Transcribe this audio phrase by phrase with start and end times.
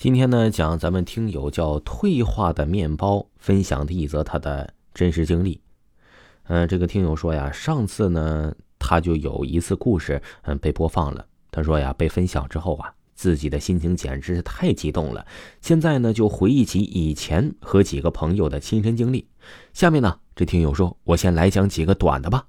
[0.00, 5.60] 今天呢，讲咱们听友叫退化的面包分享的一则他的真实经历。
[6.44, 11.26] 嗯，这个听友说呀，上次呢，他就有一次故事，嗯，被播放了。
[11.50, 15.26] 他说呀，被分享之后啊，自己的心情简直是太激动了。
[15.60, 19.28] 现在呢，就回忆起以前和几个朋友的亲身经历。
[19.74, 22.46] 下面呢，这听友说，我先来讲几个短的吧。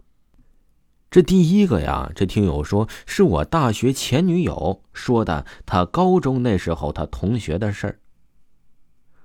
[1.11, 7.99] 这第一个呀，这听友说是我大学前女友说的，他高中那时候他同学的事儿。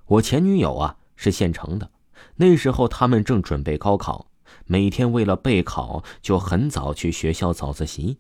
[0.07, 1.93] 我前女友啊是县城的，
[2.35, 4.27] 那时候他们正准备高考，
[4.65, 8.19] 每天为了备考就很早去学校早自习。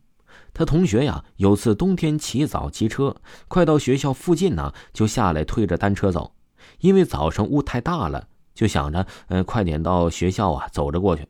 [0.54, 3.16] 他同学呀有次冬天起早骑车，
[3.48, 6.36] 快到学校附近呢，就下来推着单车走，
[6.78, 11.26] 因为早上雾太大了，就想着嗯快点到学校啊走着过去。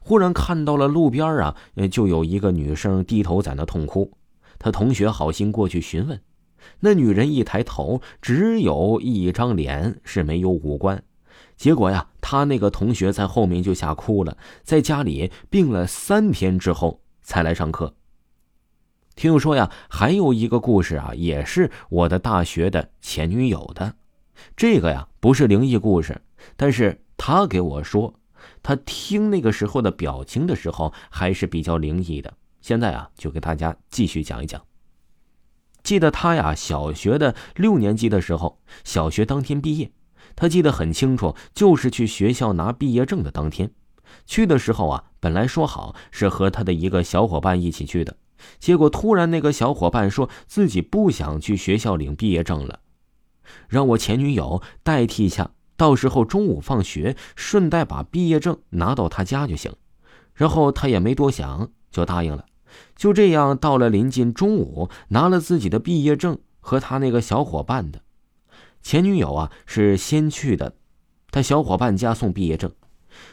[0.00, 1.56] 忽然看到了路边啊，
[1.90, 4.12] 就有一个女生低头在那痛哭。
[4.58, 6.20] 他同学好心过去询问，
[6.80, 11.02] 那女人一抬头，只有一张脸是没有五官。
[11.56, 17.94] 结果呀，他那个同学在后面就吓哭了，在家里病了三天之后才来上课。
[19.16, 23.94] 听说呀，还有一个故事啊，也是我的大学的前女友的。
[24.56, 26.20] 这个呀，不是灵异故事，
[26.56, 28.14] 但是他给我说。
[28.62, 32.34] 他听那个时候的表情的时候还是比较灵异的。
[32.60, 34.62] 现在啊，就给大家继续讲一讲。
[35.82, 39.90] 记得他呀，小学的六年级的时候，小学当天毕业，
[40.36, 43.72] 他记得很清楚，就是去学校拿毕业证的当天。
[44.26, 48.16] 去的时候啊，本来说好是和他的一个小伙伴一起去的，
[48.58, 52.80] 结果突然那个小伙伴说自己不想去学校领毕业证了，
[53.68, 55.52] 让我前女友代替一下。
[55.80, 59.72] 到时候中午放学，顺带把毕业证拿到他家就行。
[60.34, 62.44] 然后他也没多想，就答应了。
[62.96, 68.02] 就这样，到了临近中午，拿了自己的毕业证和他那个小伙伴的
[68.82, 70.74] 前女友啊，是先去的。
[71.30, 72.70] 他小伙伴家送毕业证，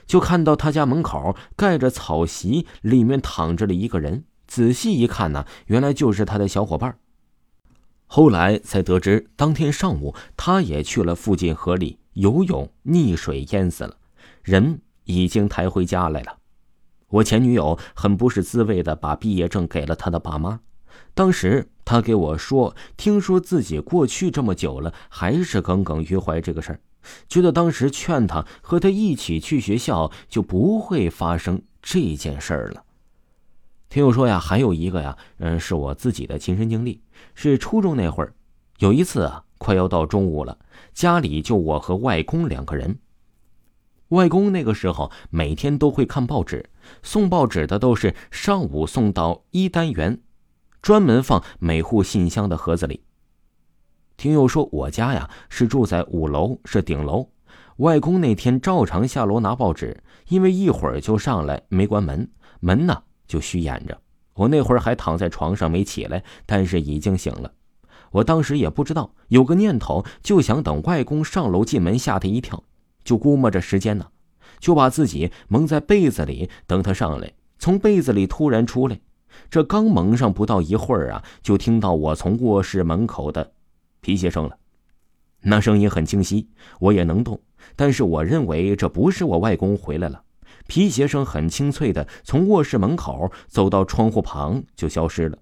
[0.06, 4.24] 就看到他家门口盖着草席，里面躺着了一个人。
[4.48, 6.98] 仔细一看呢，原来就是他的小伙伴。
[8.06, 12.00] 后来才得知，当天上午他也去了附近河里。
[12.18, 13.96] 游泳溺水淹死了，
[14.42, 16.36] 人已经抬回家来了。
[17.10, 20.60] 我前女友很不是滋味的把毕业证给了他的爸妈。
[21.14, 26.80] 当时他给我说，听说自己过去这么久了，还是耿耿于怀这个事儿，
[27.30, 32.84] 觉得当时劝他和他一起去学校，就不会发生这件事儿了。
[33.90, 37.00] 听我说呀，还有一个呀，嗯，是我自己的亲身经历，
[37.36, 38.34] 是初中那会儿，
[38.80, 39.44] 有一次啊。
[39.58, 40.58] 快要到中午了，
[40.94, 42.98] 家里就我和外公两个人。
[44.10, 46.70] 外公那个时候每天都会看报纸，
[47.04, 50.22] 送报纸的都是上午送到一单元，
[50.82, 53.04] 专门放每户信箱的盒子里。
[54.16, 57.30] 听友说，我家呀是住在五楼，是顶楼。
[57.78, 62.28] 外公那天照常下楼拿报纸，因为一会儿就上来，没关门，
[62.60, 64.00] 门呢就虚掩着。
[64.34, 67.52] 我那会儿还躺在床上没起来，但是已经醒了。
[68.12, 72.64] 我当时也不知道，有个念头就想等外公上楼进门吓他一跳，
[73.04, 74.08] 就估摸着时间呢，
[74.60, 77.34] 就把自己蒙在被子里等他上来。
[77.60, 79.00] 从被子里突然出来，
[79.50, 83.54] 这刚蒙上不到一会儿啊，就听到我从卧室门口的
[84.02, 84.58] 皮鞋声了。
[85.42, 87.40] 那声音很清晰，我也能动，
[87.76, 90.24] 但是我认为这不是我外公回来了。
[90.68, 95.38] 皮鞋声很清脆的从卧室门口走到窗户旁就消失了。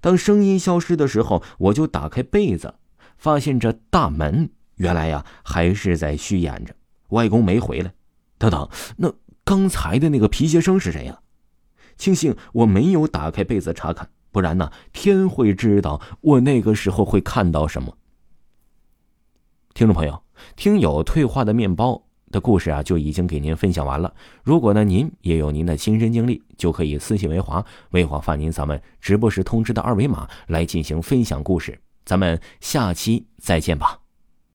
[0.00, 2.74] 当声音消失的时候，我就打开被子，
[3.16, 6.74] 发现这大门原来呀还是在虚掩着。
[7.08, 7.92] 外公没回来。
[8.38, 9.12] 等等，那
[9.44, 11.18] 刚才的那个皮鞋声是谁呀？
[11.96, 17.96] 庆幸我没有打开被子查看，不然呢，天会知道我那个时候会看到什么。
[19.74, 20.22] 听众朋友，
[20.54, 22.07] 听友退化的面包。
[22.30, 24.12] 的故事啊，就已经给您分享完了。
[24.42, 31.78] 如果呢，您也有您的亲身经历，就可以私信为华，为华发您咱们直播时通知的二维码来进行分享故事。
[32.04, 34.07] 咱们下期再见吧。